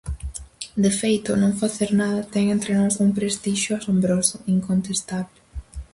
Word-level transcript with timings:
De 0.83 0.91
feito, 1.01 1.31
non 1.41 1.53
facer 1.61 1.89
nada 2.01 2.21
ten 2.33 2.45
entre 2.55 2.71
nós 2.79 2.93
un 3.05 3.09
prestixio 3.17 3.73
asombroso, 3.75 4.35
incontestable. 4.57 5.39